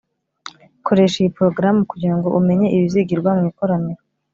[0.85, 4.01] Koresha iyi porogaramu kugira ngo umenye ibizigirwa mu ikoraniro